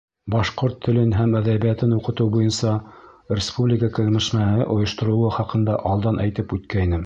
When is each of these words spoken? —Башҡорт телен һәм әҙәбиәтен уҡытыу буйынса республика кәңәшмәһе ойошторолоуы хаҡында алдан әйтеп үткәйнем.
—Башҡорт 0.35 0.77
телен 0.85 1.11
һәм 1.17 1.35
әҙәбиәтен 1.39 1.93
уҡытыу 1.97 2.31
буйынса 2.37 2.73
республика 3.41 3.91
кәңәшмәһе 4.01 4.67
ойошторолоуы 4.77 5.33
хаҡында 5.41 5.81
алдан 5.95 6.23
әйтеп 6.29 6.57
үткәйнем. 6.61 6.99